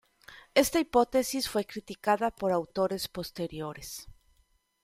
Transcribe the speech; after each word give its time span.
Esta 0.55 0.79
hipótesis 0.79 1.47
fue 1.47 1.63
criticada 1.67 2.31
por 2.31 2.51
autores 2.51 3.07
posteriores. 3.07 4.07